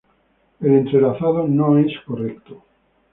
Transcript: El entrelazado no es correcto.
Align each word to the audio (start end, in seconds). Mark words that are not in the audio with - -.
El 0.61 0.71
entrelazado 0.71 1.47
no 1.47 1.77
es 1.77 1.91
correcto. 2.07 2.63